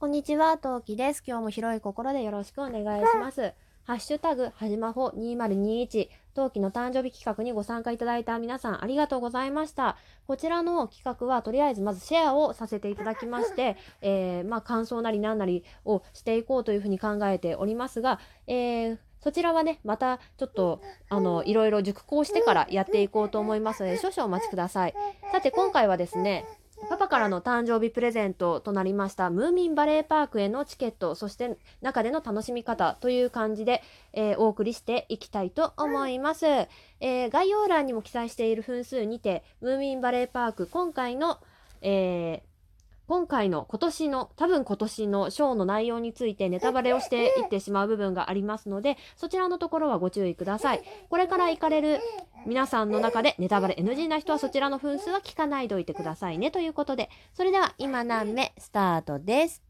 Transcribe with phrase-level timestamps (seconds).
[0.00, 1.22] こんにちは、トウキです。
[1.24, 3.54] 今日も広い心でよろしくお願いします。
[3.84, 9.96] ハッシュタグ、はじまほ2021、トウキの誕生日企画にご参加いただいた皆さんありがとうございました。
[10.26, 18.18] こちらの企画はとりあえずまずシェアをさせていただきまして、えー、まあ感想なりななりをしていこうというふうに考えておりますが、
[18.48, 24.94] えー、そちらはね、またちょっと、あの、いろいろ熟考してからやっていこうと思いますので、少々お待ちください。
[25.32, 26.44] さて、今回はですね、
[26.84, 41.38] パパからの誕生日プレゼントとなりましたムーミンバレーパークへのチケットそして中での楽しみ方という感じで、えーお送りしていきたいと思います、えー概要欄にも記載している分数にてムーミンバレーパーク今回の、
[41.80, 42.53] えー
[43.06, 50.82] 今回の今年の多分今年のショーの内容についてネタバレをしていってしまう部分がありますのでそちらのところはご注意ください。
[51.10, 52.00] これから行かれる
[52.46, 57.10] 皆さんの中でネタバレ NG な人はそちらの分数は聞かないでおいてくださいねということで。
[57.34, 59.62] それでは今何目スタートです。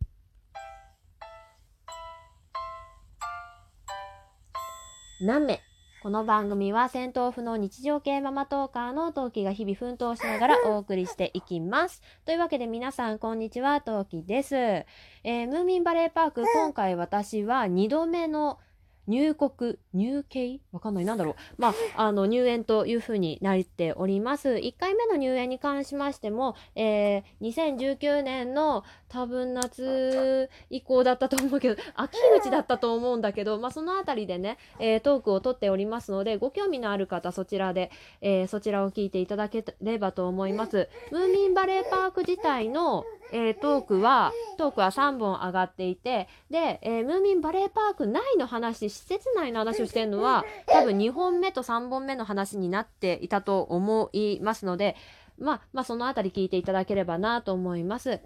[5.20, 5.60] 何目
[6.05, 12.02] この番組は戦闘不能日常系ママトーカーのトウキが日々奮闘しながらお送りしていきます。
[12.27, 14.55] というわけで皆さんこんにちは、トウキです。
[14.55, 18.58] えームーミンバレーパーク、今回私は2度目の
[19.06, 21.05] 入国、入慶わかんない。
[21.05, 21.34] なんだろう。
[21.58, 24.48] まあ、あの、入園というふうになっております。
[24.50, 40.88] 1回目の入園に関しましても、えー2019年の多分夏以降だったと思うけど、秋口だったと思うんだけど、まあ、そのあたりでね、えートークを取っておりますので、ご興味のある方、そちらで、えーそちらを聞いていただければと思います。
[41.10, 43.05] ムーミンバレーパーク自体の、
[43.36, 54.94] えートークは、トークは3本上がっていて、で、えームーミンバレーパーク内の話、施設内の話をしてるのは、多分2本目と3本目の話になっていたと思いますので、
[55.36, 58.20] まあ、まあ、そのあたり聞いていただければなと思います。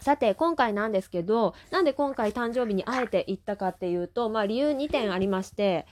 [0.00, 5.84] さて、今回なんですけど、なんで今回誕生日にあえて行ったかっていうと、まあ理由2点ありまして、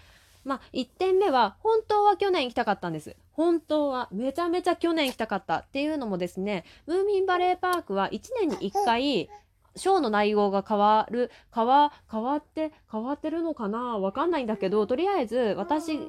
[0.44, 3.16] まあ1点目は、本当は去年行きたかったんです。
[3.32, 9.28] 本当は、めちゃめちゃ去年行きたかったっていうのもですね、ムーミンバレーパークは1年に1回、
[9.76, 13.98] ショーの内容が変わる、変わ、変わって、変わってるのかな？
[13.98, 16.00] わかんないんだけど、とりあえず私、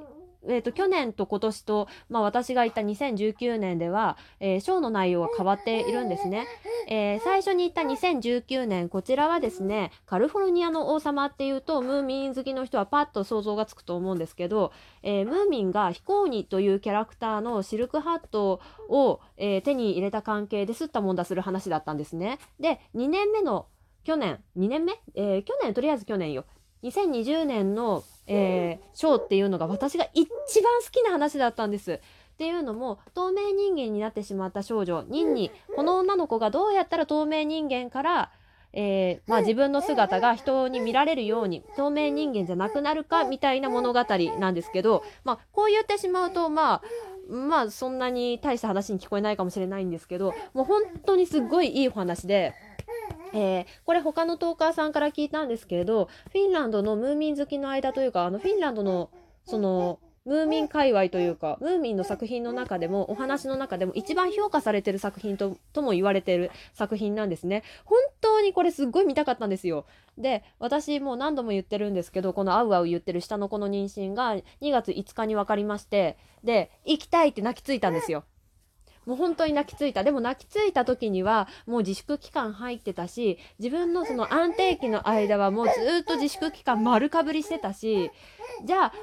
[0.47, 6.47] えー、と去年と今年と、まあ、私が行った2019年では、えーショーの内容が変わっているんですね。
[6.87, 14.71] えー最初に行った2019年こちらはですねカリフォルニアの王様っていうとムーミン好きの人はパッと想像がつくと思うんですけど、
[15.03, 22.39] えームーミンが非公認というキャラクターのシルクハットを、えー手に入れた関係ですったもんだする話だったんですね。
[22.59, 23.67] で2年目の
[24.03, 26.45] 去年2年目、えー去年とりあえず去年よ
[26.83, 30.25] 2020年の、えーショーっていうのが私が一
[30.61, 31.93] 番好きな話だったんです。
[31.93, 31.97] っ
[32.37, 38.31] ていうのも透明人間になってしまった少女ニンニこの女の子がどうやったら透明人間から、
[38.73, 44.03] えーまあ、自分の姿が人に見られるように透明人間じゃなくなるかみたいな物語
[44.39, 46.81] なんですけど、まあ、こう言ってしまうとまあ
[47.31, 52.53] まあそんなに大した話に聞こえないかもしれないんですけどもう本当にすっごいいいお話で。
[53.33, 59.09] えーこれ他のトーカーさんから聞いたんですけれどフィンランドのムーミン好きの間というかあのフィンランドの
[59.45, 67.63] そのムーミン界隈というかムーミンの作品の中でもお話の中でも一番評価されてる作品ととも言われてる作品なんですね。
[67.85, 69.85] 本当にこれすっごい見たかったんですよ。
[70.19, 78.23] で私もう何度も言ってるんですけどこのあうあう言ってる下の子の妊娠が2月5日に分かりましてで行きたいって泣きついたんですよ。
[79.05, 88.11] もう本当に泣きついたでも泣きついた時にはもう自粛期間入ってたし自分のその安定期の間はもうずっと自粛期間丸かぶりしてたし
[88.65, 88.93] じゃあ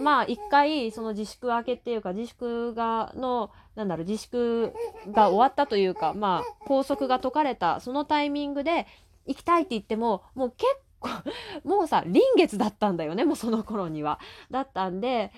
[0.00, 4.72] まあ一回その自粛明けっていうか自粛がのなんだろう自粛
[5.10, 8.86] が終わったというかまあ拘束が解かれたそのタイミングで
[9.26, 10.66] 行きたいって言ってももう結
[11.00, 11.08] 構
[11.64, 14.18] もうさ臨月だったんだよねもうその頃には。
[14.50, 15.32] だったんで、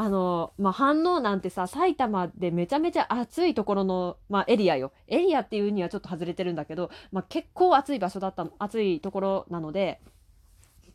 [0.00, 4.92] あの、まあ、反応なんてさ、埼玉でめちゃめちゃ暑いところの、まあ、エリアよ。
[5.08, 10.00] エリアっていうにはちょっと外れてるんだけど、まあ、結構暑い場所だったの、暑いところなので、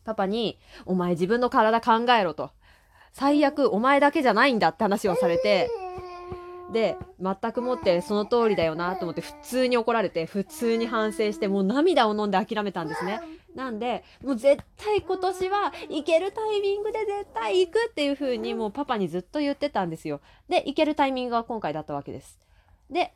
[0.06, 2.50] パパに、お前自分の体考えろと。
[3.12, 5.68] 最悪お前だけじゃないんだって話をされて、
[6.72, 13.20] で、全くもってその通りだよなと思って普通に怒られて、普通に反省して、もう涙を飲んで諦めたんですね。
[13.54, 20.20] なんで、もう絶対今年は行けるタイミングで絶対行くっていう風にもうパパにずっと言ってたんですよ。
[20.48, 22.40] で、行けるタイミングが今回だったわけです。
[22.90, 23.14] で、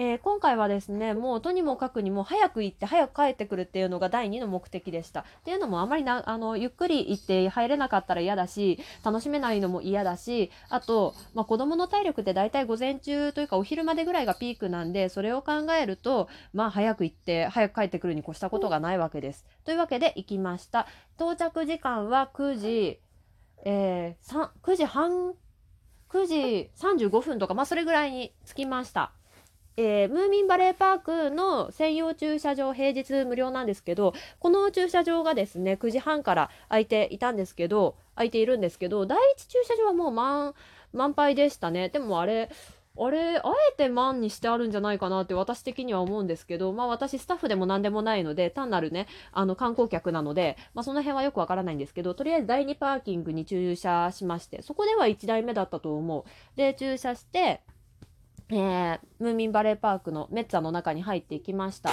[0.00, 19.44] えー今回はですねもうとにもかくにも早く行って早く帰ってくるっていうのが第2の目的でしたっていうのもあまりなあのゆっくり行って入れなかったら嫌だし楽しめないのも嫌だしあと、まあ、子供の体力って大体午前中というかお昼までぐらいがピークなんでそれを考えるとまあ早く行って早く帰ってくるに越したことがないわけです。
[19.64, 20.86] というわけで行きました
[21.16, 23.00] 到着時間は9時、
[23.64, 25.34] えー、9時半
[26.08, 29.17] 9時35分とかまあそれぐらいに着きました。
[29.80, 40.54] えームーミンバレーパークの専用駐車場平日無料なんですけどこの駐車場がですね9時半から空いていたんですけど空いているんですけど第一駐車場はもう満
[40.92, 41.90] 満杯でしたね。
[41.90, 42.50] でもあれ
[43.00, 56.24] あれあえて満にしてあるんじゃないかなって私的には思うんですけどまあ私スタッフでも何でもないので単なるねあの観光客なので、まあ、その辺はよくわからないんですけどとりあえず第2パーキングに駐車しましてそこでは1台目だったと思う。
[56.56, 57.60] で駐車して
[58.50, 61.90] えームーミンバレーパークのメッツァの中に入っていきました。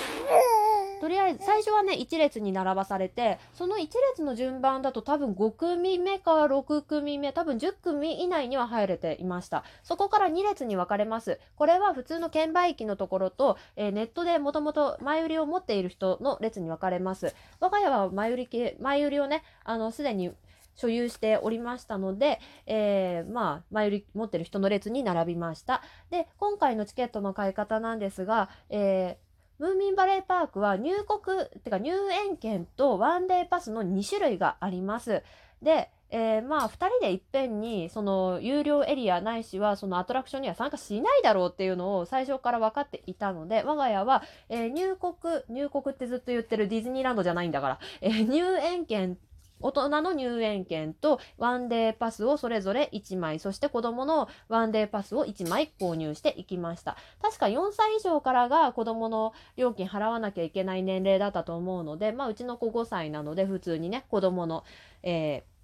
[1.01, 9.65] とりあえず最初はね1列に並ばされてその1列の順番だと多分5組目か6組目多分10組以内には入れていました。
[9.83, 11.39] そこから2列に分かれます。
[11.57, 17.35] これは普通の券売機のところと、えーネットでもともと前売りを持っている人の列に分かれます。
[17.59, 18.49] 我が家は前売り
[18.79, 20.31] 前売りをねあのすでに
[20.75, 25.81] 所有しておりましたので、えーまあ、前売り持ってる人の列に並びました。
[26.10, 29.25] で、今回のチケットの買い方なんですが、えー
[29.57, 35.24] ムーミンバレーパークは入国、てか入園券とワンデーパスの2種類があります。
[35.62, 45.13] で、えーまあ2人でいっぺんにその有料エリアないしはそのアトラクションには参加しないだろうっていうのを最初から分かっていたので我が家は、えー入国
[45.50, 49.18] 入国ってずっと言ってるディズニーランドじゃないんだから、えー入園券
[49.65, 56.97] 大人の入園券とワンデーパスをそれぞれ1枚そして子供のワンデーパスを1枚購入していきました。
[57.21, 64.63] 確か4歳以上からが子供の料金払わなきゃいけない年齢だったと思うのでまあうちの子5歳なので普通にね子供の、
[65.03, 65.56] えー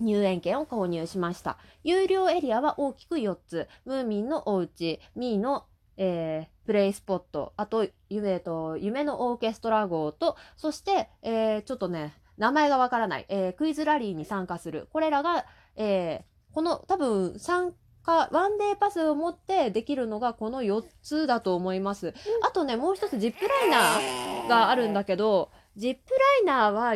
[0.00, 1.56] 入園券を購入しました。
[1.84, 3.68] 有料エリアは大きく4つ。
[3.84, 14.88] ムーミンのおうちミーのえープレイスポットあと夢と夢のオーケストラ号とそして、えーちょっとね名前がわからない、えークイズラリーに参加する。
[14.92, 15.44] これらが、
[15.76, 22.14] えーこの多分参加ワンデーパスを持ってできるのがこの4つだと思います。
[22.42, 26.94] あとねもう一つジップライナーがあるんだけどジップライナーは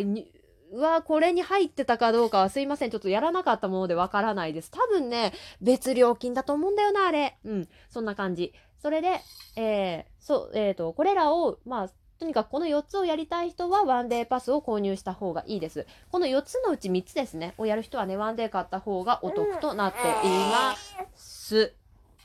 [0.92, 2.90] はこれに入ってたかどうかはすいません。
[2.90, 4.70] ちょっとやらなかったものでわからないです。
[4.70, 7.38] 多分ね別料金だと思うんだよなあれ。
[7.44, 7.68] うん。
[7.90, 8.52] そんな感じ。
[8.78, 9.20] それで
[9.56, 11.88] えーそうえー、とこれらをまあ
[12.18, 15.86] とにかくこの4つをやりたい人はワンデーパスを購入した方がいいです。
[16.10, 20.74] この4つのうち3つですね、をやる人はね、ワンデー買った方がお得となっていま
[21.14, 21.72] す。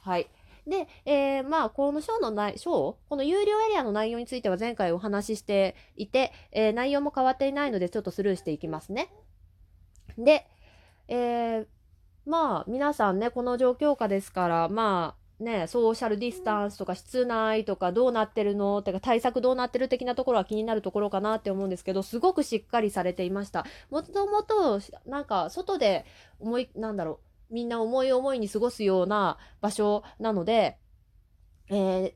[0.02, 0.28] はい。
[0.66, 9.14] で、えーまあ、このショーの内、ショーこの有料エリアの内容については前回お話ししていて、えー内容も変わっていないのでちょっとスルーしていきますね。
[10.18, 10.48] で、
[11.08, 11.68] えー
[12.26, 23.66] まあ、皆さんね、この状況下ですから、まあ、ね、ソーシャルディスタンスとか室内とかどうなってるのてか対策どうなってる的なところは気になるところかなって思うんですけどすごくしっかりされていました。
[23.90, 26.06] もともとなんか外で
[26.40, 27.20] 思いなんだろ
[27.50, 30.78] うみんな思い思いに過ごすような場所なので
[31.70, 32.14] えー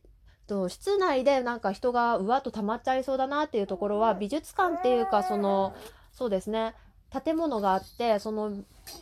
[0.69, 5.75] 室内でなんか人がうわっと溜まっちゃいそうだなっていうところは美術館っていうかその
[6.13, 6.73] そうですね。
[7.25, 8.53] 建物があってその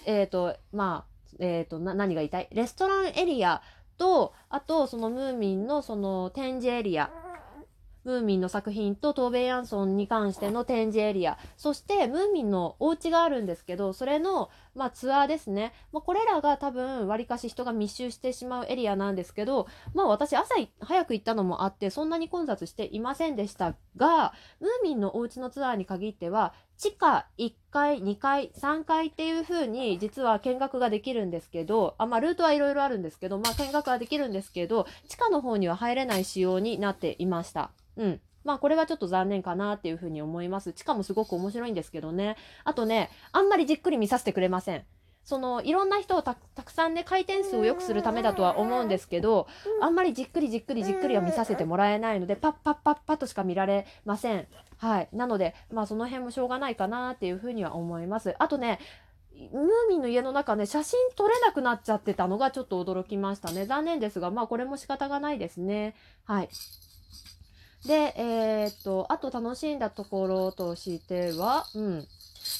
[0.08, 2.48] えっ、とまあえっ、とな何が言いたい？
[2.52, 3.62] レストランエリア
[3.97, 7.09] とあとそのムーミンのその展示エリア。
[8.06, 11.40] ムーミンの作品とトーベイ・ヤンソンに関しての展示エリア。
[11.57, 37.72] そしてムーミンのお家があるんですけどそれの、まあ、ツアーですね、まあ、これらが多分わりかし人が密集してしまうエリアなんですけどまあ私朝早く行ったのもあってそんなに混雑していませんでしたがムーミンのお家のツアーに限っては地下1階2階3階っていう風に実は見学ができるんですけどあまあルートはいろいろあるんですけどまあ見学はできるんですけど地下の方には入れない仕様になっていました。
[37.98, 38.22] うん。
[38.44, 40.72] まあこれはちょっと残念かなっていうふうに思います。
[40.74, 42.38] 地下もすごく面白いんですけどね。
[42.64, 44.86] あとね、あんまりじっくり見させてくれません。
[45.26, 49.48] そのいろんな人をたたくさんね回転数を良くするためだとは思うんですけど
[49.82, 54.48] あんまりじっくりじっくりじっくりは見させてもらえないのでパッパッパッパッとしか見られません。
[54.78, 58.36] はい、なのでまあその辺もしょうがないかなっていうふうには思います。
[58.40, 58.80] あとね
[59.34, 63.66] ムーミンの家の中ね写真撮れなくなっちゃってたのがちょっと驚きましたね。
[63.66, 65.96] 残念ですがまあこれも仕方がないですね。
[66.24, 66.50] はい。
[67.86, 72.08] でえーっとあと楽しんだところとしてはうん。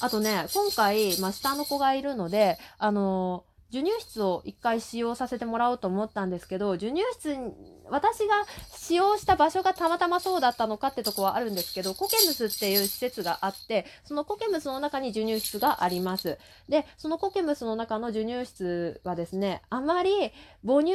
[0.02, 7.54] あとね今回、まあ、下の子がいるのであの授乳室を一回使用させてもらおうと思ったんですけど授乳室に
[7.90, 16.38] 私が使用した場所がたまたまそうだったのかってとこはあるんですけどコケムスっていう施設があってそのコケムスの中に授乳室があります。
[16.70, 20.32] でそのコケムスの中の授乳室はですねあまり
[20.66, 20.94] 母乳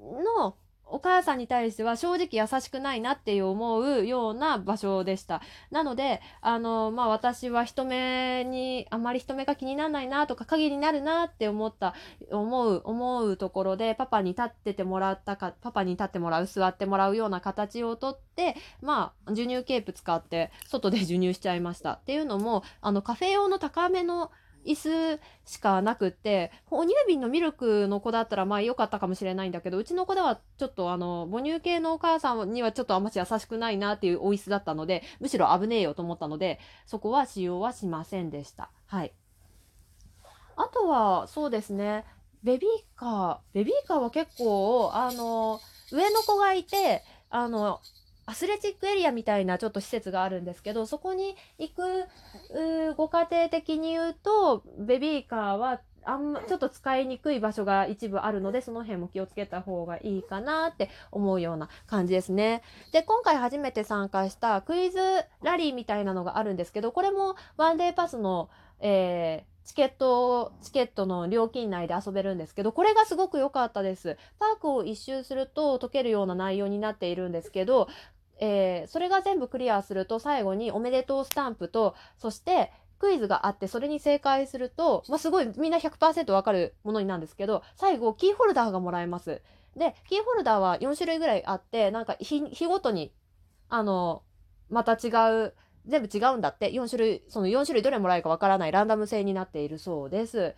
[0.00, 0.56] の
[0.90, 5.40] お母さんに対しては正直優しくないなっていう思うような場所でした。
[5.70, 11.94] なので、あの、まあ、私は人目に、あまり人目が気にならないなとか、影になるなって思った、
[12.30, 21.92] 思う、思うところで、パパに立っててもらったか、パパに立ってもらう、座ってもらうような形をとって、まあ、授乳ケープ使って、外で授乳しちゃいました。
[21.92, 24.30] っていうのも、あの、カフェ用の高めの、
[24.64, 38.70] 椅子しかなくって哺乳瓶のミルクの子だったらまあ良かったかもしれないんだけどうちの子ではちょっとあの母乳系のお母さんにはちょっとあんまし優しくないなっていうお椅子だったのでむしろ危ねえよと思ったのでそこは使用はしませんでした。
[38.86, 39.12] はい。
[40.56, 42.04] あとはそうですね
[42.42, 43.54] ベビーカー。
[43.54, 45.60] ベビーカーは結構あの
[45.92, 47.80] 上の子がいてあの
[48.30, 51.82] アスレチックエリアみたいなちょっと施設があるんですけどそこに行く
[52.96, 62.62] ご家庭的に言うとベビーカーはあんまちょっと使いにくい場所が一部あるのでその辺も気をつけた方がいいかなって思うような感じですね。
[62.92, 64.98] で今回初めて参加したクイズ
[65.42, 74.16] ラリーみたいなのがあるんですけどこれもワンデーパスの、えーチケット、チケットの料金内で遊べるんですけど、これがすごく良かったです。
[74.40, 77.86] パークを一周すると解けるような内容になっているんですけど、
[78.40, 89.42] えー、それが全部クリアすると最後におめでとうスタンプと、そしてクイズがあって、それに正解すると、まあ、すごいみんな100%わかるものになんですけど、最後キーホルダーがもらえます。
[89.76, 93.12] で、キーホルダーは4種類ぐらいあって、なんか日、日ごとに、
[93.68, 94.22] あの、
[94.68, 95.10] また違
[95.46, 95.54] う、
[95.86, 100.54] 全部違うんだって、4種類、その4種類どれもらえるかわからないランダム性になっているそうです。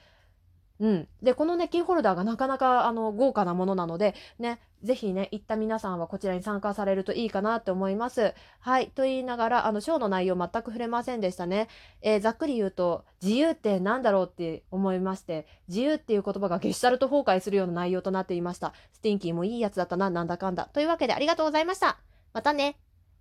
[0.80, 1.08] うん。
[1.22, 8.34] で、このね、キーホルダーがなかなか、あの、豪華なものなので、ね、ぜひね、行った皆さんはこちらに参加されるといいかなって思います。
[8.58, 8.88] はい。
[8.88, 11.68] と言いながら、あの、ショーの内容全く触れませんでしたね。
[12.00, 18.72] えー、ざっくり言うと、自由って何だろうって思いまして、自由っていう言葉がゲシュタルト崩壊するような内容となっていました。
[18.92, 20.68] スティンキーもいいやつだったな、なんだかんだ。
[20.72, 21.98] というわけでありがとうございました。
[22.32, 22.76] またね。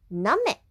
[0.10, 0.71] 何名